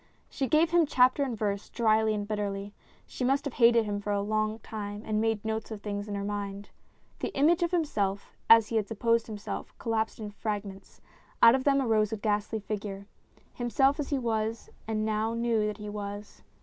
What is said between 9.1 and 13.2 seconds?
himself, collapsed in fragments; out of them arose a ghastly figure